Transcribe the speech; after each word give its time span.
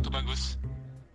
Pak 0.00 0.08
Tubagus. 0.08 0.56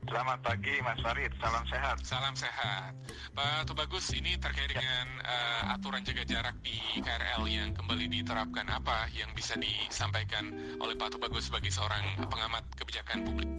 Selamat 0.05 0.46
pagi 0.46 0.78
Mas 0.86 1.02
Farid, 1.02 1.34
salam 1.42 1.66
sehat. 1.66 1.97
Salam 2.05 2.38
sehat. 2.38 2.94
Pak 3.34 3.65
Tubagus, 3.65 4.13
ini 4.13 4.38
terkait 4.38 4.70
dengan 4.70 5.26
uh, 5.26 5.73
aturan 5.73 6.05
jaga 6.05 6.21
jarak 6.21 6.54
di 6.62 6.78
KRL 7.02 7.50
yang 7.50 7.74
kembali 7.74 8.06
diterapkan. 8.13 8.70
Apa 8.70 9.10
yang 9.18 9.34
bisa 9.34 9.58
disampaikan 9.58 10.54
oleh 10.78 10.94
Pak 10.94 11.18
Tubagus 11.18 11.50
sebagai 11.50 11.73
seorang 11.73 12.29
pengamat 12.29 12.61
kebijakan 12.77 13.25
publik? 13.25 13.50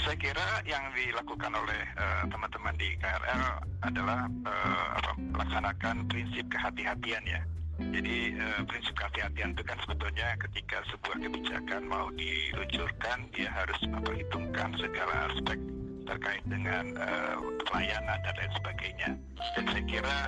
Saya 0.00 0.16
kira 0.16 0.64
yang 0.64 0.80
dilakukan 0.96 1.52
oleh 1.52 1.84
uh, 2.00 2.24
teman-teman 2.32 2.72
di 2.80 2.88
KRL 3.04 3.44
adalah 3.84 4.32
uh, 4.48 5.12
melaksanakan 5.28 6.08
prinsip 6.08 6.48
kehati-hatian 6.48 7.20
ya. 7.28 7.44
Jadi 7.90 8.38
uh, 8.38 8.60
prinsip 8.70 8.94
kehati-hatian 8.94 9.58
itu 9.58 9.62
kan 9.66 9.78
sebetulnya 9.82 10.28
ketika 10.38 10.78
sebuah 10.94 11.16
kebijakan 11.18 11.82
mau 11.90 12.06
diluncurkan 12.14 13.18
dia 13.34 13.50
harus 13.50 13.80
memperhitungkan 13.90 14.70
segala 14.78 15.14
aspek 15.32 15.58
terkait 16.06 16.44
dengan 16.46 16.84
uh, 16.98 17.36
pelayanan 17.66 18.18
dan 18.22 18.34
lain 18.38 18.52
sebagainya. 18.54 19.10
Dan 19.58 19.64
saya 19.70 19.84
kira 19.90 20.18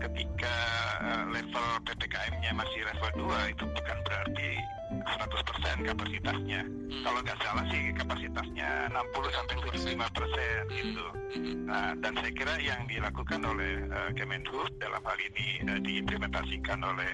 ketika 0.00 0.56
uh, 1.04 1.24
level 1.28 1.68
PPKM-nya 1.84 2.52
masih 2.56 2.80
level 2.88 3.28
2 3.28 3.52
itu 3.52 3.64
bukan 3.68 3.98
berarti 4.08 4.50
100% 5.06 5.88
kapasitasnya. 5.88 6.60
Hmm. 6.66 7.02
Kalau 7.02 7.18
nggak 7.22 7.38
salah 7.42 7.64
sih 7.70 7.82
kapasitasnya 7.96 8.70
60 8.90 9.36
sampai 9.36 9.54
75 9.72 10.16
persen 10.16 10.60
hmm. 10.62 10.76
gitu. 10.76 11.06
Hmm. 11.32 11.54
Nah, 11.66 11.90
dan 11.98 12.12
saya 12.18 12.32
kira 12.34 12.54
yang 12.60 12.80
dilakukan 12.86 13.40
oleh 13.42 13.72
uh, 13.90 14.10
Kemenhub 14.14 14.70
dalam 14.78 15.02
hal 15.02 15.18
ini 15.18 15.48
uh, 15.66 15.80
diimplementasikan 15.80 16.80
oleh 16.84 17.12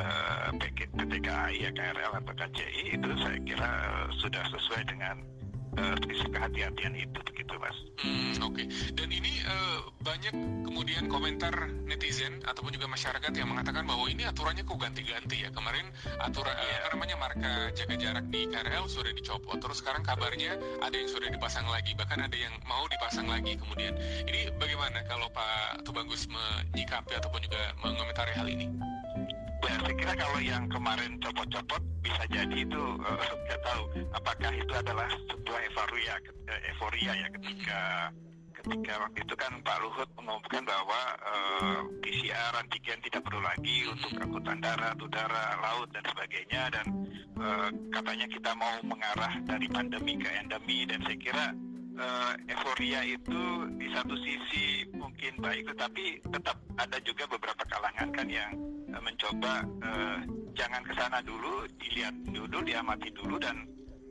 uh, 0.00 0.50
PT 0.98 1.12
KAI 1.22 1.56
ya 1.58 1.70
KRL 1.74 2.12
atau 2.22 2.32
KCI 2.34 2.84
itu 2.94 3.08
saya 3.18 3.38
kira 3.42 3.70
uh, 3.70 4.08
sudah 4.22 4.44
sesuai 4.50 4.82
dengan 4.86 5.22
uh, 5.78 6.28
kehati-hatian 6.28 6.94
itu 6.98 7.18
begitu 7.22 7.54
mas. 7.58 7.76
Hmm, 8.02 8.34
Oke. 8.44 8.66
Okay. 8.66 8.66
Dan 8.94 9.08
ini 9.14 9.30
uh, 9.46 9.88
banyak 10.02 10.34
kemudian 10.66 11.06
komentar 11.10 11.54
netizen 11.86 12.42
ataupun 12.44 12.74
juga 12.74 12.86
masyarakat 12.90 13.32
yang 13.34 13.48
mengatakan 13.50 13.86
bahwa 13.86 14.06
ini 14.10 14.26
aturannya 14.26 14.62
kok 14.66 14.78
ganti-ganti 14.78 15.46
ya. 15.46 15.50
Kemarin 15.54 15.90
aturan 16.22 16.54
yeah. 16.54 16.86
apa 16.86 16.94
namanya 16.98 17.16
marka 17.18 17.52
jaga 17.74 17.94
jarak 17.94 18.26
di 18.30 18.50
KRL 18.50 18.84
sudah 18.90 19.12
dicopot. 19.14 19.58
Terus 19.58 19.78
sekarang 19.80 20.02
kabarnya 20.02 20.58
ada 20.82 20.94
yang 20.94 21.08
sudah 21.10 21.30
dipasang 21.30 21.66
lagi, 21.70 21.94
bahkan 21.94 22.18
ada 22.22 22.36
yang 22.36 22.54
mau 22.66 22.84
dipasang 22.90 23.26
lagi 23.30 23.54
kemudian. 23.54 23.94
Ini 24.26 24.54
bagaimana 24.58 25.06
kalau 25.06 25.30
Pak 25.30 25.86
Tubagus 25.86 26.26
menyikapi 26.26 27.14
ataupun 27.16 27.40
juga 27.46 27.72
mengomentari 27.80 28.34
hal 28.34 28.50
ini? 28.50 28.97
Ya, 29.58 29.74
saya 29.82 29.94
kira 29.98 30.14
kalau 30.14 30.40
yang 30.40 30.64
kemarin 30.70 31.18
copot-copot 31.18 31.82
bisa 32.00 32.22
jadi 32.30 32.56
itu 32.62 32.82
uh, 33.02 33.18
nggak 33.18 33.60
tahu. 33.66 33.82
Apakah 34.14 34.50
itu 34.54 34.72
adalah 34.74 35.08
sebuah 35.28 35.60
euforia 35.66 36.14
eh, 36.46 36.60
euforia 36.72 37.12
ya 37.18 37.28
ketika 37.34 37.80
ketika 38.58 38.92
waktu 39.02 39.18
itu 39.22 39.34
kan 39.38 39.52
Pak 39.62 39.78
Luhut 39.82 40.08
mengumumkan 40.18 40.62
bahwa 40.66 41.00
uh, 41.22 41.80
PCR 42.02 42.52
antigen 42.58 42.98
tidak 43.06 43.22
perlu 43.26 43.42
lagi 43.42 43.86
untuk 43.86 44.10
angkutan 44.18 44.58
darat, 44.58 44.98
udara, 44.98 45.46
laut 45.62 45.88
dan 45.94 46.04
sebagainya. 46.06 46.62
Dan 46.74 46.86
uh, 47.38 47.68
katanya 47.94 48.26
kita 48.30 48.50
mau 48.58 48.74
mengarah 48.82 49.34
dari 49.46 49.66
pandemi 49.70 50.18
ke 50.18 50.30
endemi. 50.38 50.86
Dan 50.86 51.02
saya 51.06 51.18
kira 51.18 51.44
uh, 51.98 52.32
euforia 52.48 53.02
itu 53.04 53.42
di 53.76 53.86
satu 53.92 54.14
sisi 54.22 54.86
mungkin 54.94 55.36
baik 55.42 55.66
tetapi 55.74 56.22
tetap 56.30 56.56
ada 56.78 56.98
juga 57.02 57.26
beberapa 57.26 57.62
kalangan 57.66 58.08
kan 58.14 58.26
yang 58.30 58.50
uh, 58.94 59.02
mencoba 59.02 59.66
uh, 59.82 60.18
jangan 60.58 60.82
ke 60.82 60.92
sana 60.98 61.22
dulu, 61.22 61.70
dilihat 61.78 62.14
dulu, 62.34 62.58
diamati 62.66 63.14
dulu 63.14 63.38
dan 63.38 63.62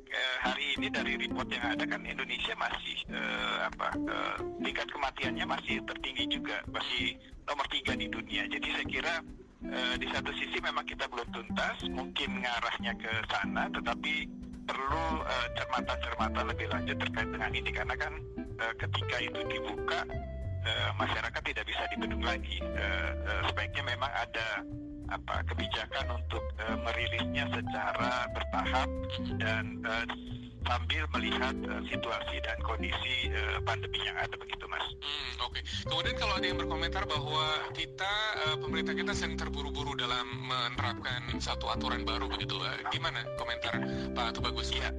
uh, 0.07 0.37
hari 0.39 0.79
ini 0.79 0.87
dari 0.87 1.19
report 1.19 1.51
yang 1.51 1.75
ada 1.75 1.83
kan 1.83 2.07
Indonesia 2.07 2.55
masih 2.55 2.97
uh, 3.11 3.67
apa 3.67 3.87
uh, 4.07 4.37
tingkat 4.63 4.87
kematiannya 4.87 5.43
masih 5.43 5.83
tertinggi 5.83 6.39
juga, 6.39 6.63
masih 6.71 7.19
nomor 7.43 7.67
tiga 7.67 7.99
di 7.99 8.07
dunia. 8.07 8.47
Jadi 8.47 8.67
saya 8.71 8.85
kira 8.87 9.13
uh, 9.67 9.95
di 9.99 10.07
satu 10.07 10.31
sisi 10.39 10.57
memang 10.63 10.87
kita 10.87 11.03
belum 11.11 11.27
tuntas, 11.35 11.83
mungkin 11.91 12.39
ngarahnya 12.39 12.95
ke 12.95 13.11
sana, 13.27 13.67
tetapi 13.75 14.46
perlu 14.67 15.23
cermatan-cermatan 15.55 16.43
uh, 16.43 16.49
lebih 16.51 16.67
lanjut 16.69 16.97
terkait 16.99 17.29
dengan 17.31 17.51
ini 17.55 17.69
karena 17.71 17.95
kan 17.95 18.13
uh, 18.59 18.73
ketika 18.75 19.17
itu 19.23 19.39
dibuka 19.47 20.03
uh, 20.67 20.89
masyarakat 20.99 21.41
tidak 21.41 21.65
bisa 21.65 21.83
dibendung 21.95 22.23
lagi. 22.23 22.59
Uh, 22.61 23.11
uh, 23.25 23.41
sebaiknya 23.49 23.83
memang 23.95 24.11
ada 24.11 24.47
apa 25.07 25.39
kebijakan 25.47 26.19
untuk 26.19 26.43
uh, 26.59 26.77
merilisnya 26.83 27.47
secara 27.47 28.27
bertahap 28.35 28.89
dan 29.39 29.79
uh, 29.87 30.03
sambil 30.67 31.03
melihat 31.15 31.55
uh, 31.71 31.81
situasi 31.87 32.35
dan 32.43 32.57
kondisi 32.61 33.31
uh, 33.31 33.57
pandemi 33.63 34.03
yang 34.03 34.19
ada 34.19 34.35
begitu 34.35 34.67
mas. 34.67 34.83
Hmm, 34.99 35.47
Oke. 35.47 35.59
Okay. 35.59 35.61
Kemudian 35.87 36.15
kalau 36.19 36.33
ada 36.35 36.45
yang 36.45 36.59
berkomentar 36.59 37.03
bahwa 37.07 37.45
kita 37.71 38.13
uh, 38.45 38.57
pemerintah 38.59 38.93
kita 38.93 39.15
sedang 39.15 39.39
terburu-buru 39.39 39.95
dalam 39.95 40.27
menerapkan 40.43 41.39
satu 41.39 41.71
aturan 41.71 42.03
baru 42.03 42.27
begitu, 42.27 42.59
uh, 42.59 42.75
gimana 42.91 43.23
komentar 43.39 43.79
Pak 44.11 44.35
Tubagus? 44.37 44.69
Iya. 44.75 44.91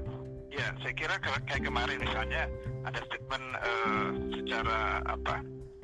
Ya, 0.48 0.74
saya 0.82 0.94
kira 0.96 1.14
kayak 1.22 1.62
kemarin 1.62 2.02
misalnya 2.02 2.50
ada 2.82 2.98
statement 3.04 3.46
uh, 3.60 4.10
secara 4.32 5.04
apa? 5.04 5.36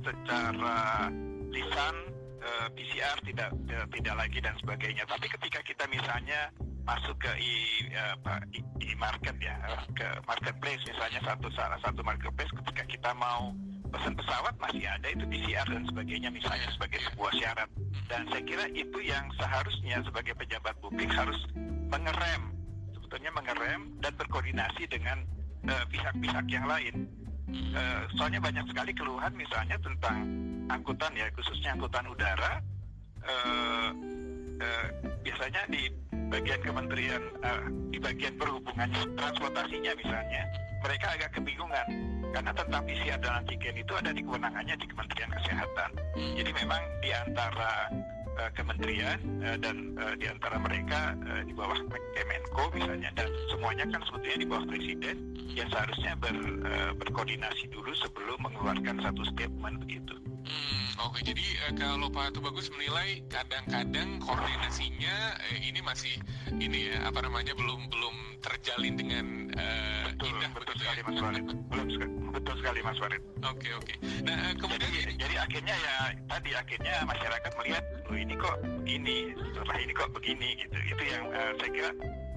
Secara 0.03 0.77
lisan 1.53 1.95
uh, 2.43 2.67
PCR 2.73 3.17
tidak 3.23 3.55
tidak 3.93 4.15
lagi 4.17 4.39
dan 4.41 4.57
sebagainya. 4.59 5.05
Tapi 5.07 5.27
ketika 5.31 5.61
kita 5.63 5.85
misalnya 5.93 6.51
masuk 6.85 7.17
ke 7.17 7.33
uh, 7.33 8.41
i, 8.53 8.61
i 8.61 8.93
market 9.01 9.37
ya 9.41 9.57
ke 9.97 10.05
marketplace 10.29 10.85
misalnya 10.85 11.21
satu 11.25 11.49
salah 11.57 11.81
satu 11.81 12.05
marketplace 12.05 12.53
ketika 12.61 12.85
kita 12.85 13.11
mau 13.17 13.57
pesan 13.95 14.15
pesawat 14.19 14.55
masih 14.59 14.85
ada 14.91 15.07
itu 15.07 15.25
PCR 15.31 15.67
dan 15.71 15.87
sebagainya 15.87 16.29
misalnya 16.35 16.67
sebagai 16.75 16.99
sebuah 17.07 17.33
syarat. 17.39 17.71
Dan 18.11 18.27
saya 18.27 18.43
kira 18.43 18.67
itu 18.75 18.99
yang 19.07 19.25
seharusnya 19.39 20.03
sebagai 20.03 20.35
pejabat 20.35 20.75
publik 20.83 21.09
harus 21.15 21.39
mengerem 21.87 22.43
sebetulnya 22.99 23.31
mengerem 23.31 23.81
dan 24.03 24.13
berkoordinasi 24.19 24.91
dengan 24.91 25.23
pihak-pihak 25.65 26.45
uh, 26.45 26.51
yang 26.51 26.67
lain. 26.67 27.07
Uh, 27.71 28.03
soalnya 28.19 28.43
banyak 28.43 28.67
sekali 28.67 28.91
keluhan 28.91 29.31
misalnya 29.39 29.79
tentang 29.79 30.27
angkutan 30.67 31.15
ya 31.15 31.31
khususnya 31.39 31.79
angkutan 31.79 32.05
udara. 32.11 32.59
Uh, 33.23 33.89
uh, 34.59 34.87
biasanya 35.23 35.63
di 35.71 35.87
bagian 36.29 36.61
kementerian 36.65 37.23
uh, 37.45 37.67
di 37.91 37.99
bagian 38.01 38.35
perhubungan 38.37 38.89
transportasinya 39.17 39.93
misalnya 39.99 40.43
mereka 40.85 41.07
agak 41.17 41.31
kebingungan 41.33 41.87
karena 42.35 42.51
tentang 42.51 42.83
PCR 42.85 43.19
dan 43.23 43.33
antigen 43.41 43.75
itu 43.79 43.93
ada 43.95 44.11
di 44.11 44.21
kewenangannya 44.27 44.75
di 44.75 44.87
Kementerian 44.91 45.31
Kesehatan. 45.39 45.91
Hmm. 46.19 46.35
Jadi 46.35 46.51
memang 46.51 46.83
di 46.99 47.11
antara 47.15 47.73
uh, 48.39 48.51
kementerian 48.55 49.19
uh, 49.43 49.57
dan 49.59 49.95
uh, 49.99 50.15
di 50.19 50.27
antara 50.27 50.59
mereka 50.59 51.15
uh, 51.27 51.43
di 51.47 51.53
bawah 51.55 51.77
Kemenko 52.15 52.65
misalnya 52.75 53.11
dan 53.15 53.29
semuanya 53.51 53.85
kan 53.91 54.01
sebetulnya 54.07 54.39
di 54.39 54.49
bawah 54.49 54.67
presiden 54.67 55.17
ya 55.55 55.65
seharusnya 55.71 56.13
ber, 56.19 56.35
uh, 56.67 56.93
berkoordinasi 56.99 57.71
dulu 57.71 57.91
sebelum 57.99 58.39
mengeluarkan 58.43 58.99
satu 59.03 59.23
statement 59.31 59.79
begitu. 59.83 60.15
Hmm, 60.45 61.09
Oke, 61.09 61.23
okay. 61.25 61.33
jadi 61.33 61.47
uh, 61.71 61.73
kalau 61.79 62.09
Pak 62.11 62.37
Tubagus 62.37 62.69
menilai 62.75 63.23
kadang-kadang 63.33 64.21
koordinasinya 64.21 65.39
uh, 65.39 65.59
ini 65.63 65.81
masih 65.81 66.15
ini 66.59 66.91
ya 66.93 67.09
apa 67.09 67.23
namanya 67.23 67.55
belum 67.55 67.89
belum 67.89 68.17
terjalin 68.45 68.95
dengan 68.99 69.27
uh, 69.57 69.94
Mas 71.05 71.19
Warid. 71.21 71.47
Belum 71.69 71.87
betul 72.33 72.55
sekali 72.61 72.81
Mas 72.81 72.99
Warid. 72.99 73.23
Oke 73.45 73.69
okay, 73.69 73.73
oke. 73.77 73.85
Okay. 73.85 73.97
Nah 74.25 74.37
uh, 74.37 74.53
kemudian 74.57 74.91
jadi, 74.91 75.13
jadi 75.21 75.35
akhirnya 75.37 75.77
ya 75.77 75.95
tadi 76.33 76.51
akhirnya 76.57 76.95
masyarakat 77.05 77.53
melihat 77.61 77.85
oh 78.09 78.17
ini 78.17 78.35
kok 78.41 78.57
begini, 78.81 79.19
setelah 79.53 79.79
ini 79.81 79.93
kok 79.93 80.11
begini 80.17 80.49
gitu. 80.59 80.77
Itu 80.81 81.05
yang 81.05 81.25
uh, 81.29 81.53
saya 81.61 81.71
kira 81.71 81.91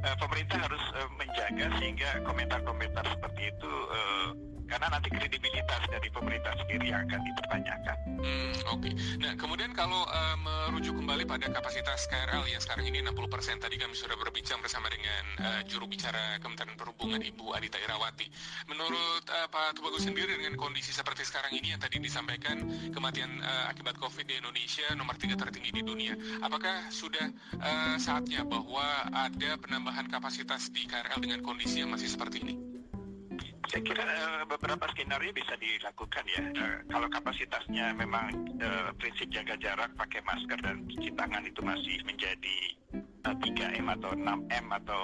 uh, 0.03 0.16
pemerintah 0.19 0.57
harus 0.67 0.83
uh, 1.00 1.09
menjaga 1.16 1.66
sehingga 1.79 2.09
komentar-komentar 2.28 3.03
seperti 3.08 3.41
itu 3.55 3.72
uh, 3.91 4.29
karena 4.67 4.87
nanti 4.91 5.08
kredibilitas 5.08 5.81
dari 5.87 6.11
pemerintah 6.11 6.53
sendiri 6.59 6.91
akan 6.91 7.19
dipertanyakan. 7.23 7.97
Hmm, 8.19 8.53
Oke. 8.75 8.91
Okay. 8.91 8.93
Nah, 9.23 9.34
kemudian 9.40 9.72
kalau 9.72 10.03
uh, 10.03 10.35
merujuk 10.37 10.99
kembali 10.99 11.23
pada 11.23 11.47
kapasitas 11.47 12.05
KRL 12.11 12.43
yang 12.52 12.59
sekarang 12.59 12.84
ini 12.85 12.99
60%, 12.99 13.64
tadi 13.64 13.79
kami 13.79 13.96
sudah 13.96 14.19
berbincang 14.19 14.59
bersama 14.59 14.91
dengan 14.91 15.23
uh, 15.40 15.61
juru 15.64 15.87
bicara 15.87 16.35
Kementerian 16.43 16.75
Perhubungan 16.75 17.23
Ibu 17.23 17.55
Adita 17.55 17.79
Irawati. 17.79 18.28
Menurut 18.67 19.23
uh, 19.31 19.47
Pak 19.47 19.79
Tubagus 19.79 20.03
sendiri 20.03 20.35
dengan 20.35 20.59
kondisi 20.59 20.91
seperti 20.91 21.23
sekarang 21.23 21.55
ini 21.55 21.72
yang 21.72 21.81
tadi 21.81 22.03
disampaikan 22.03 22.59
kematian 22.91 23.40
uh, 23.40 23.72
akibat 23.72 23.96
COVID 23.96 24.28
di 24.28 24.35
Indonesia 24.35 24.91
nomor 24.99 25.16
tiga 25.16 25.40
tertinggi 25.40 25.72
di 25.72 25.81
dunia, 25.87 26.14
apakah 26.43 26.91
sudah 26.91 27.31
uh, 27.64 27.96
saatnya 27.96 28.43
bahwa 28.43 29.08
ada 29.16 29.55
penambahan 29.64 30.11
kapasitas 30.11 30.67
di 30.75 30.84
KRL 30.84 31.23
dengan 31.23 31.40
kondisi 31.40 31.79
yang 31.79 31.96
masih 31.96 32.11
seperti 32.11 32.43
ini? 32.43 32.66
Saya 33.67 33.84
kira 33.84 34.03
uh, 34.03 34.43
beberapa 34.47 34.87
skenario 34.96 35.35
bisa 35.35 35.53
dilakukan 35.59 36.23
ya. 36.31 36.43
Uh, 36.55 36.79
kalau 36.87 37.08
kapasitasnya 37.11 37.91
memang 37.99 38.31
uh, 38.64 38.90
prinsip 38.96 39.28
jaga 39.28 39.59
jarak, 39.59 39.91
pakai 39.99 40.23
masker 40.23 40.59
dan 40.64 40.87
cuci 40.87 41.11
tangan 41.19 41.43
itu 41.43 41.59
masih 41.59 41.99
menjadi 42.08 42.58
3M 43.28 43.87
atau 43.99 44.16
6M 44.16 44.66
atau 44.84 45.03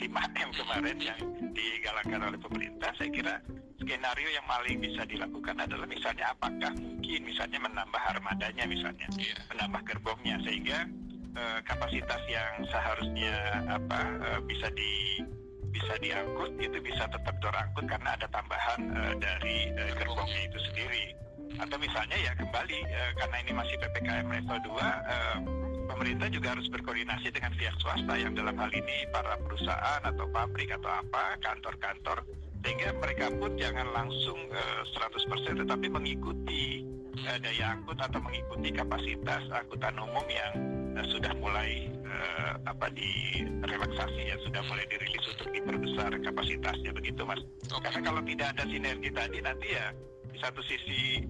5M 0.00 0.48
kemarin 0.56 0.96
yang 0.96 1.20
digalakkan 1.52 2.20
oleh 2.24 2.38
pemerintah, 2.40 2.88
saya 2.96 3.10
kira 3.12 3.34
skenario 3.76 4.28
yang 4.32 4.46
paling 4.48 4.80
bisa 4.80 5.02
dilakukan 5.04 5.56
adalah 5.60 5.84
misalnya 5.84 6.32
apakah 6.32 6.72
mungkin 6.78 7.20
misalnya 7.26 7.58
menambah 7.60 8.02
armadanya 8.16 8.64
misalnya, 8.64 9.06
yeah. 9.20 9.36
menambah 9.52 9.82
gerbongnya 9.84 10.36
sehingga 10.46 10.88
uh, 11.36 11.58
kapasitas 11.68 12.22
yang 12.30 12.64
seharusnya 12.70 13.34
apa 13.68 14.00
uh, 14.24 14.40
bisa 14.46 14.72
di 14.72 15.20
bisa 15.70 15.94
diangkut 16.02 16.52
itu 16.58 16.78
bisa 16.82 17.06
tetap 17.06 17.34
terangkut 17.38 17.84
karena 17.86 18.14
ada 18.14 18.26
tambahan 18.30 18.80
uh, 18.94 19.14
dari 19.18 19.70
uh, 19.74 19.92
gerbongnya 19.96 20.42
itu 20.46 20.58
sendiri. 20.70 21.04
Atau 21.58 21.76
misalnya 21.82 22.16
ya 22.18 22.32
kembali 22.38 22.78
uh, 22.86 23.10
karena 23.18 23.36
ini 23.42 23.52
masih 23.54 23.74
ppkm 23.78 24.26
level 24.30 24.58
2 24.66 24.78
uh, 24.78 25.38
pemerintah 25.90 26.30
juga 26.30 26.54
harus 26.54 26.70
berkoordinasi 26.70 27.34
dengan 27.34 27.50
pihak 27.58 27.74
swasta 27.82 28.14
yang 28.14 28.32
dalam 28.38 28.54
hal 28.54 28.70
ini 28.70 29.04
para 29.10 29.34
perusahaan 29.42 30.02
atau 30.06 30.26
pabrik 30.30 30.70
atau 30.70 30.90
apa 31.02 31.34
kantor-kantor 31.42 32.22
sehingga 32.62 32.94
mereka 33.02 33.26
pun 33.34 33.58
jangan 33.58 33.90
langsung 33.90 34.38
uh, 34.54 34.82
100% 34.86 35.66
tetapi 35.66 35.86
mengikuti 35.90 36.86
uh, 37.26 37.38
daya 37.42 37.74
angkut 37.74 37.98
atau 37.98 38.22
mengikuti 38.22 38.70
kapasitas 38.70 39.42
angkutan 39.50 39.98
umum 39.98 40.26
yang 40.30 40.52
uh, 40.94 41.04
sudah 41.10 41.34
mulai 41.42 41.89
uh, 42.20 42.52
apa 42.68 42.86
direlaksasi 42.92 44.20
ya 44.28 44.36
sudah 44.44 44.62
mulai 44.68 44.84
dirilis 44.92 45.24
untuk 45.32 45.48
diperbesar 45.50 46.10
kapasitasnya 46.20 46.92
begitu 46.92 47.24
mas. 47.24 47.40
Karena 47.66 48.00
kalau 48.04 48.20
tidak 48.28 48.48
ada 48.56 48.64
sinergi 48.68 49.10
tadi 49.10 49.38
nanti 49.40 49.68
ya 49.72 49.86
di 50.30 50.38
satu 50.38 50.60
sisi 50.68 51.24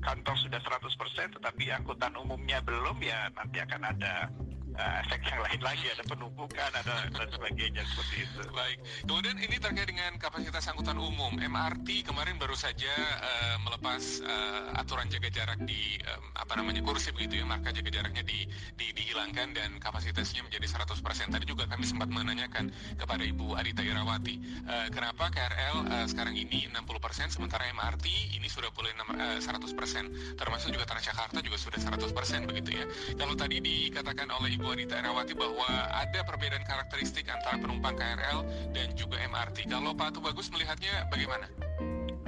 kantor 0.00 0.36
sudah 0.40 0.60
100% 0.64 1.36
tetapi 1.36 1.64
angkutan 1.76 2.12
umumnya 2.16 2.64
belum 2.64 2.96
ya 3.04 3.28
nanti 3.36 3.60
akan 3.60 3.82
ada 3.84 4.32
uh, 4.76 5.00
yang 5.20 5.40
lain 5.42 5.60
lagi 5.60 5.86
ada 5.90 6.02
penumpukan 6.06 6.70
ada 6.72 7.06
dan 7.10 7.28
sebagainya 7.28 7.82
seperti 7.84 8.16
itu. 8.24 8.40
Baik. 8.54 8.78
Kemudian 9.04 9.36
ini 9.42 9.56
terkait 9.58 9.88
dengan 9.90 10.12
kapasitas 10.16 10.64
angkutan 10.70 10.96
umum 10.96 11.36
MRT 11.36 12.06
kemarin 12.06 12.38
baru 12.38 12.54
saja 12.56 12.90
uh, 13.20 13.56
melepas 13.66 14.02
uh, 14.24 14.80
aturan 14.80 15.10
jaga 15.10 15.28
jarak 15.30 15.58
di 15.66 15.98
um, 16.06 16.24
apa 16.38 16.56
namanya 16.56 16.80
kursi 16.80 17.12
begitu 17.12 17.42
ya 17.42 17.44
marka 17.46 17.74
jaga 17.74 17.90
jaraknya 17.90 18.24
di, 18.24 18.46
di 18.78 18.86
dihilangkan 18.94 19.52
dan 19.52 19.70
kapasitasnya 19.82 20.46
menjadi 20.46 20.66
100%. 20.66 21.34
Tadi 21.34 21.44
juga 21.46 21.66
kami 21.66 21.84
sempat 21.84 22.08
menanyakan 22.08 22.72
kepada 22.96 23.22
Ibu 23.26 23.58
Adita 23.58 23.82
Irawati 23.84 24.40
uh, 24.66 24.88
kenapa 24.94 25.28
KRL 25.30 25.76
uh, 25.86 26.06
sekarang 26.08 26.34
ini 26.38 26.70
60% 26.72 27.36
sementara 27.36 27.66
MRT 27.74 28.36
ini 28.38 28.48
sudah 28.48 28.70
boleh 28.72 28.94
uh, 28.96 29.38
100% 29.38 30.38
termasuk 30.38 30.68
juga 30.72 30.84
Transjakarta 30.90 31.38
juga 31.44 31.58
sudah 31.60 31.78
100% 31.78 32.50
begitu 32.50 32.70
ya. 32.82 32.84
Kalau 33.14 33.34
tadi 33.38 33.62
dikatakan 33.62 34.30
oleh 34.30 34.56
Ibu 34.56 34.69
Wanita 34.70 35.02
Erawati 35.02 35.34
bahwa 35.34 35.66
ada 35.90 36.22
perbedaan 36.22 36.62
karakteristik 36.62 37.26
antara 37.26 37.58
penumpang 37.58 37.90
KRL 37.98 38.46
dan 38.70 38.86
juga 38.94 39.18
MRT. 39.18 39.66
Kalau 39.66 39.90
Pak 39.98 40.14
Tubagus 40.14 40.46
melihatnya 40.54 41.10
bagaimana? 41.10 41.50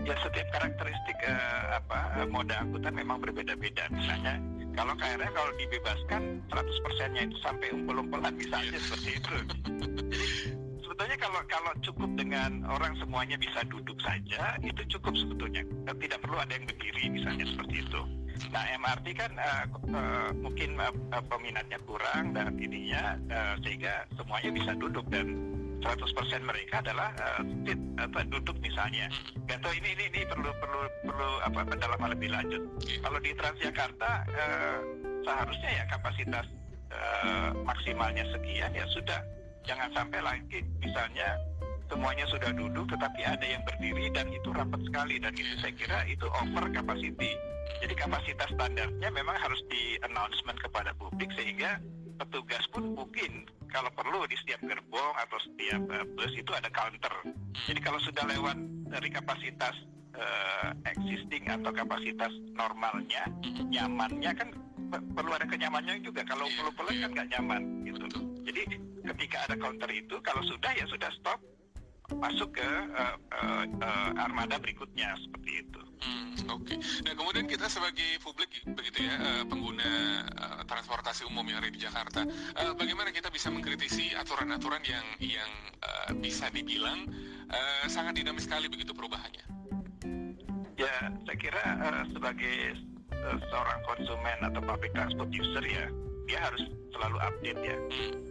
Ya 0.02 0.18
setiap 0.18 0.50
karakteristik 0.50 1.22
uh, 1.22 1.78
apa 1.78 2.26
moda 2.26 2.66
angkutan 2.66 2.98
memang 2.98 3.22
berbeda-beda. 3.22 3.86
Misalnya 3.94 4.42
kalau 4.74 4.90
KRL 4.98 5.30
kalau 5.30 5.52
dibebaskan 5.54 6.42
100 6.50 6.82
persennya 6.82 7.22
itu 7.30 7.38
sampai 7.46 7.78
umpul-umpulan 7.78 8.34
misalnya 8.34 8.74
yeah. 8.74 8.82
seperti 8.90 9.10
itu. 9.22 9.34
sebetulnya 10.82 11.16
kalau 11.22 11.40
kalau 11.46 11.72
cukup 11.78 12.10
dengan 12.18 12.66
orang 12.66 12.98
semuanya 12.98 13.38
bisa 13.38 13.62
duduk 13.70 14.02
saja 14.02 14.58
itu 14.66 14.82
cukup 14.98 15.14
sebetulnya. 15.14 15.62
Tidak 15.86 16.18
perlu 16.18 16.42
ada 16.42 16.58
yang 16.58 16.66
berdiri 16.66 17.06
misalnya 17.06 17.46
seperti 17.46 17.86
itu. 17.86 18.02
Nah 18.50 18.64
MRT 18.82 19.06
kan 19.14 19.32
uh, 19.38 19.64
uh, 19.94 20.30
mungkin 20.34 20.74
uh, 20.80 21.22
peminatnya 21.30 21.78
kurang 21.86 22.34
dan 22.34 22.56
ininya 22.58 23.14
uh, 23.30 23.54
sehingga 23.62 24.02
semuanya 24.18 24.50
bisa 24.50 24.72
duduk 24.74 25.06
dan 25.12 25.38
100% 25.82 26.46
mereka 26.46 26.78
adalah 26.78 27.10
uh, 27.18 27.42
sit 27.66 27.78
atau 27.98 28.22
duduk 28.30 28.56
misalnya. 28.62 29.10
Gak 29.50 29.58
tahu 29.62 29.74
ini 29.78 29.98
ini 29.98 30.04
ini 30.14 30.20
perlu 30.26 30.50
perlu 30.62 30.80
perlu 31.06 31.30
apa 31.42 31.60
pendalaman 31.66 32.10
lebih 32.14 32.30
lanjut. 32.30 32.62
Kalau 33.02 33.18
di 33.18 33.30
Transjakarta 33.34 34.10
uh, 34.30 34.78
seharusnya 35.26 35.70
ya 35.82 35.84
kapasitas 35.90 36.46
uh, 36.94 37.50
maksimalnya 37.66 38.24
sekian 38.30 38.70
ya 38.74 38.86
sudah. 38.94 39.20
Jangan 39.62 39.94
sampai 39.94 40.18
lagi 40.22 40.58
misalnya 40.82 41.38
semuanya 41.92 42.24
sudah 42.32 42.48
duduk 42.56 42.88
tetapi 42.88 43.20
ada 43.20 43.44
yang 43.44 43.60
berdiri 43.68 44.08
dan 44.16 44.24
itu 44.32 44.48
rapat 44.48 44.80
sekali 44.88 45.20
dan 45.20 45.36
itu 45.36 45.52
saya 45.60 45.76
kira 45.76 45.98
itu 46.08 46.24
over 46.40 46.64
capacity. 46.72 47.36
Jadi 47.84 47.92
kapasitas 47.92 48.48
standarnya 48.56 49.08
memang 49.12 49.36
harus 49.36 49.60
di 49.68 50.00
announcement 50.00 50.56
kepada 50.64 50.96
publik 50.96 51.28
sehingga 51.36 51.76
petugas 52.16 52.64
pun 52.72 52.96
mungkin 52.96 53.44
kalau 53.68 53.92
perlu 53.92 54.24
di 54.24 54.36
setiap 54.40 54.64
gerbong 54.64 55.14
atau 55.20 55.36
setiap 55.44 55.82
uh, 55.92 56.04
bus 56.16 56.32
itu 56.32 56.48
ada 56.56 56.72
counter. 56.72 57.12
Jadi 57.68 57.80
kalau 57.84 58.00
sudah 58.00 58.24
lewat 58.24 58.56
dari 58.88 59.08
kapasitas 59.12 59.76
uh, 60.16 60.72
existing 60.88 61.44
atau 61.48 61.76
kapasitas 61.76 62.32
normalnya, 62.56 63.28
nyamannya 63.68 64.32
kan 64.32 64.48
perlu 64.92 65.32
ada 65.36 65.44
kenyamanannya 65.44 66.04
juga. 66.04 66.24
Kalau 66.24 66.48
perlu 66.56 66.72
pelan 66.72 66.96
kan 67.04 67.10
nggak 67.16 67.28
nyaman 67.36 67.62
gitu. 67.84 68.04
Jadi 68.44 68.62
ketika 69.12 69.48
ada 69.48 69.56
counter 69.56 69.88
itu, 69.92 70.16
kalau 70.20 70.44
sudah 70.44 70.72
ya 70.76 70.84
sudah 70.84 71.08
stop, 71.16 71.40
masuk 72.16 72.56
ke 72.60 72.70
uh, 72.96 73.16
uh, 73.32 73.64
uh, 73.80 74.10
armada 74.20 74.58
berikutnya 74.60 75.16
seperti 75.20 75.64
itu. 75.64 75.82
Hmm, 76.02 76.34
Oke. 76.58 76.74
Okay. 76.74 76.78
Nah 77.06 77.12
kemudian 77.14 77.46
kita 77.46 77.70
sebagai 77.70 78.18
publik 78.20 78.50
begitu 78.74 79.06
ya 79.06 79.14
uh, 79.16 79.44
pengguna 79.46 79.90
uh, 80.34 80.62
transportasi 80.66 81.24
umum 81.30 81.46
yang 81.46 81.62
ada 81.62 81.70
di 81.70 81.78
Jakarta, 81.78 82.26
uh, 82.58 82.72
bagaimana 82.74 83.14
kita 83.14 83.30
bisa 83.30 83.48
mengkritisi 83.54 84.12
aturan-aturan 84.18 84.82
yang 84.82 85.06
yang 85.22 85.50
uh, 85.82 86.10
bisa 86.18 86.50
dibilang 86.50 87.06
uh, 87.50 87.84
sangat 87.86 88.18
dinamis 88.18 88.50
sekali 88.50 88.66
begitu 88.66 88.90
perubahannya? 88.90 89.46
Ya, 90.74 91.14
saya 91.28 91.38
kira 91.38 91.62
uh, 91.62 92.04
sebagai 92.10 92.74
uh, 93.14 93.38
seorang 93.38 93.80
konsumen 93.86 94.38
atau 94.42 94.60
public 94.64 94.90
transport 94.98 95.30
user 95.30 95.62
ya, 95.62 95.86
dia 96.26 96.38
harus 96.42 96.62
selalu 96.92 97.19
update 97.19 97.60
ya. 97.60 97.76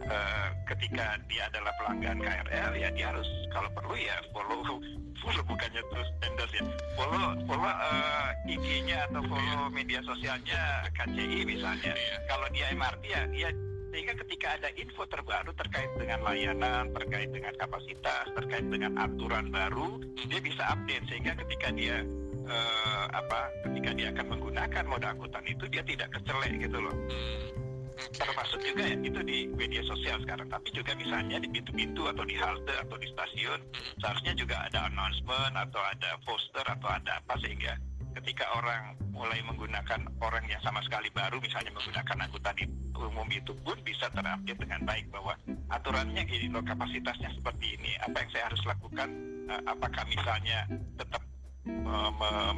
Uh, 0.02 0.48
ketika 0.72 1.18
dia 1.30 1.42
adalah 1.52 1.72
pelanggan 1.78 2.18
KRL 2.22 2.70
ya 2.78 2.88
dia 2.94 3.06
harus 3.14 3.28
kalau 3.52 3.70
perlu 3.74 3.94
ya 3.98 4.16
follow 4.30 4.60
follow 5.22 5.42
bukannya 5.46 5.82
terus 5.92 6.08
endorse 6.24 6.56
ya. 6.56 6.64
Follow 6.96 7.36
follow 7.46 7.68
uh, 7.68 8.30
IG-nya 8.48 9.06
atau 9.10 9.20
follow 9.26 9.60
iya. 9.68 9.74
media 9.74 10.00
sosialnya 10.06 10.60
KCI 10.96 11.40
misalnya. 11.46 11.92
Iya. 11.94 12.16
Kalau 12.26 12.46
dia 12.50 12.66
MRT 12.72 13.04
ya 13.06 13.22
dia 13.30 13.50
sehingga 13.92 14.16
ketika 14.24 14.56
ada 14.56 14.72
info 14.80 15.04
terbaru 15.04 15.52
terkait 15.52 15.92
dengan 16.00 16.24
layanan, 16.24 16.88
terkait 16.96 17.28
dengan 17.28 17.52
kapasitas, 17.60 18.24
terkait 18.32 18.64
dengan 18.72 18.96
aturan 18.96 19.52
baru, 19.52 20.00
dia 20.32 20.40
bisa 20.40 20.64
update 20.72 21.04
sehingga 21.12 21.36
ketika 21.44 21.68
dia 21.76 22.00
uh, 22.48 23.06
apa 23.12 23.52
ketika 23.68 23.90
dia 23.92 24.08
akan 24.16 24.26
menggunakan 24.32 24.84
moda 24.88 25.12
angkutan 25.12 25.44
itu 25.44 25.64
dia 25.68 25.84
tidak 25.84 26.08
kecelek 26.08 26.56
gitu 26.56 26.78
loh. 26.80 26.96
Hmm 28.02 28.12
termasuk 28.52 28.60
juga 28.66 28.82
ya 28.86 28.96
itu 28.98 29.20
di 29.22 29.38
media 29.54 29.82
sosial 29.86 30.18
sekarang. 30.22 30.48
Tapi 30.50 30.68
juga 30.74 30.92
misalnya 30.98 31.38
di 31.38 31.48
pintu-pintu 31.50 32.06
atau 32.10 32.24
di 32.26 32.34
halte 32.34 32.74
atau 32.82 32.96
di 32.98 33.06
stasiun 33.10 33.60
seharusnya 34.02 34.34
juga 34.34 34.56
ada 34.66 34.90
announcement 34.90 35.54
atau 35.54 35.80
ada 35.80 36.10
poster 36.26 36.66
atau 36.66 36.88
ada 36.90 37.22
apa 37.22 37.34
sehingga 37.42 37.78
ketika 38.20 38.44
orang 38.58 38.98
mulai 39.12 39.40
menggunakan 39.46 40.04
orang 40.20 40.44
yang 40.48 40.60
sama 40.60 40.84
sekali 40.84 41.08
baru 41.14 41.40
misalnya 41.40 41.72
menggunakan 41.72 42.28
angkutan 42.28 42.56
umum 43.02 43.28
itu 43.34 43.52
pun 43.66 43.74
bisa 43.82 44.06
terupdate 44.14 44.62
dengan 44.62 44.80
baik 44.86 45.10
bahwa 45.10 45.34
aturannya 45.74 46.22
gini 46.22 46.46
loh 46.52 46.62
kapasitasnya 46.62 47.34
seperti 47.34 47.78
ini. 47.80 47.92
Apa 48.02 48.22
yang 48.22 48.30
saya 48.30 48.44
harus 48.50 48.62
lakukan? 48.62 49.08
Eh, 49.50 49.62
apakah 49.66 50.04
misalnya 50.06 50.58
tetap 50.98 51.22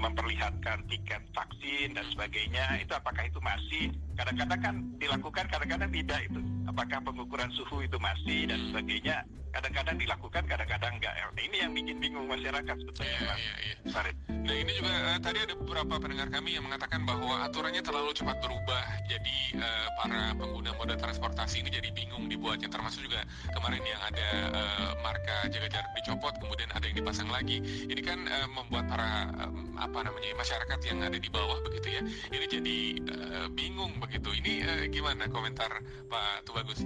memperlihatkan 0.00 0.84
tiket 0.88 1.22
vaksin 1.32 1.92
dan 1.96 2.04
sebagainya? 2.12 2.80
Itu 2.80 2.92
apakah 2.96 3.24
itu 3.24 3.40
masih 3.40 3.92
kadang-kadang 4.14 4.60
kan 4.62 4.74
dilakukan 4.98 5.44
kadang-kadang 5.50 5.90
tidak 5.90 6.20
itu. 6.26 6.40
Apakah 6.64 6.98
pengukuran 7.04 7.50
suhu 7.54 7.84
itu 7.84 7.98
masih 8.00 8.50
dan 8.50 8.58
sebagainya? 8.72 9.22
Kadang-kadang 9.54 9.94
dilakukan 9.94 10.42
kadang-kadang 10.50 10.98
enggak. 10.98 11.14
Nah, 11.14 11.42
ini 11.42 11.56
yang 11.62 11.70
bikin 11.70 11.96
bingung 12.02 12.26
masyarakat 12.26 12.74
sebetulnya 12.74 13.14
ya, 13.22 13.34
ya, 13.38 13.54
ya. 13.86 14.02
nah 14.44 14.56
ini 14.58 14.72
juga 14.74 14.90
uh, 14.90 15.18
tadi 15.22 15.38
ada 15.46 15.54
beberapa 15.54 15.94
pendengar 16.02 16.26
kami 16.26 16.58
yang 16.58 16.66
mengatakan 16.66 17.06
bahwa 17.06 17.46
aturannya 17.46 17.78
terlalu 17.78 18.10
cepat 18.10 18.42
berubah. 18.42 18.82
Jadi 19.06 19.54
uh, 19.54 19.86
para 20.02 20.34
pengguna 20.34 20.74
moda 20.74 20.98
transportasi 20.98 21.62
ini 21.62 21.70
jadi 21.70 21.94
bingung 21.94 22.26
dibuatnya. 22.26 22.66
Termasuk 22.66 23.06
juga 23.06 23.22
kemarin 23.54 23.86
yang 23.86 24.00
ada 24.02 24.28
uh, 24.58 24.90
marka 25.06 25.46
jaga 25.54 25.70
jarak 25.70 25.90
dicopot 26.02 26.34
kemudian 26.42 26.68
ada 26.74 26.84
yang 26.90 26.98
dipasang 26.98 27.30
lagi. 27.30 27.62
Ini 27.86 28.02
kan 28.02 28.26
uh, 28.26 28.48
membuat 28.50 28.90
para 28.90 29.30
um, 29.38 29.78
apa 29.78 30.02
namanya 30.02 30.34
masyarakat 30.34 30.78
yang 30.82 30.98
ada 30.98 31.14
di 31.14 31.30
bawah 31.30 31.62
begitu 31.62 31.88
ya. 31.94 32.02
Ini 32.34 32.46
jadi 32.50 32.78
uh, 33.06 33.46
bingung 33.54 33.94
begitu 34.04 34.30
ini 34.44 34.60
uh, 34.64 34.84
gimana 34.92 35.24
komentar 35.32 35.72
Pak 36.12 36.44
Tubagus? 36.44 36.84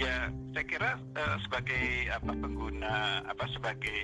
ya 0.00 0.34
saya 0.50 0.64
kira 0.66 0.90
uh, 0.98 1.36
sebagai 1.46 2.10
apa 2.10 2.32
pengguna 2.34 3.22
apa 3.28 3.44
sebagai 3.54 4.00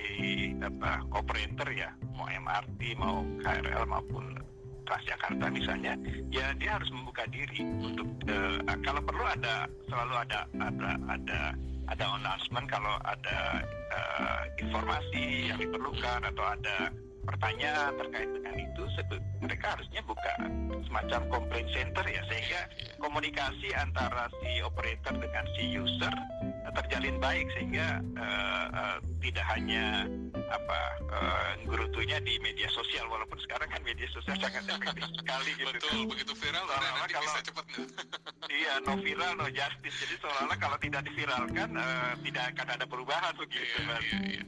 apa 0.63 1.03
operator 1.11 1.67
ya 1.75 1.91
mau 2.15 2.29
MRT 2.29 2.95
mau 2.95 3.25
KRL 3.43 3.83
maupun 3.89 4.39
Transjakarta 4.89 5.53
misalnya, 5.53 5.93
ya 6.33 6.49
dia 6.57 6.81
harus 6.81 6.89
membuka 6.89 7.21
diri 7.29 7.61
untuk 7.61 8.09
uh, 8.25 8.57
kalau 8.81 8.97
perlu 9.05 9.21
ada 9.21 9.69
selalu 9.85 10.13
ada 10.17 10.39
ada 10.57 10.89
ada 11.13 11.39
ada 11.93 12.05
announcement 12.17 12.65
kalau 12.65 12.97
ada 13.05 13.61
uh, 13.93 14.41
informasi 14.57 15.53
yang 15.53 15.61
diperlukan 15.61 16.25
atau 16.33 16.41
ada 16.41 16.89
pertanyaan 17.25 17.91
terkait 17.99 18.29
dengan 18.31 18.55
itu 18.57 18.83
mereka 19.39 19.75
harusnya 19.77 20.01
buka 20.03 20.33
semacam 20.87 21.21
complaint 21.29 21.69
center 21.71 22.05
ya 22.07 22.21
sehingga 22.27 22.61
komunikasi 22.99 23.69
antara 23.75 24.27
si 24.41 24.59
operator 24.63 25.15
dengan 25.15 25.45
si 25.55 25.63
user 25.77 26.13
terjalin 26.69 27.17
baik 27.17 27.47
sehingga 27.57 28.01
uh, 28.17 28.65
uh, 28.71 28.97
tidak 29.19 29.45
hanya 29.57 30.05
apa 30.49 30.79
uh, 31.13 31.51
gerutunya 31.65 32.17
di 32.21 32.37
media 32.41 32.69
sosial 32.73 33.05
walaupun 33.09 33.37
sekarang 33.45 33.69
kan 33.69 33.81
media 33.85 34.07
sosial 34.13 34.37
sangat 34.37 34.65
efektif 34.65 35.09
sekali 35.19 35.51
gitu. 35.57 35.69
Betul 35.69 36.01
begitu 36.09 36.33
viral 36.37 36.65
seolah 36.65 37.07
kalau 37.09 37.25
bisa 37.25 37.41
cepat 37.45 37.65
iya 38.49 38.81
no 38.83 38.97
viral 38.99 39.33
no 39.37 39.47
justice. 39.49 39.95
Jadi 40.03 40.15
seolah-olah 40.19 40.57
kalau 40.57 40.77
tidak 40.81 41.05
diviralkan 41.05 41.69
uh, 41.77 42.13
tidak 42.25 42.43
akan 42.57 42.67
ada 42.75 42.85
perubahan 42.85 43.33
begitu 43.37 43.65
iya, 43.85 43.97
iya, 44.01 44.19
iya. 44.37 44.43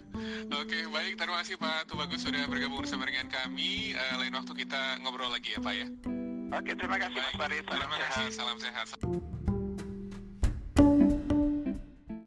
oke 0.51 0.79
baik. 0.91 1.13
Terima 1.15 1.37
kasih 1.45 1.55
Pak 1.61 1.87
Tubagus 1.87 2.21
sudah 2.25 2.43
bergabung 2.49 2.81
bersama 2.81 3.07
dengan 3.07 3.29
kami. 3.29 3.93
Uh, 3.95 4.15
lain 4.19 4.33
waktu 4.35 4.53
kita 4.65 4.99
ngobrol 5.05 5.31
lagi 5.31 5.55
ya 5.55 5.59
Pak 5.61 5.73
ya. 5.77 5.87
Oke 6.51 6.71
terima 6.75 6.97
kasih 6.99 7.19
Mas 7.21 7.35
Farid. 7.39 7.63
Terima 7.63 7.97
kasih. 7.97 8.27
salam 8.35 8.59
sehat 8.59 8.91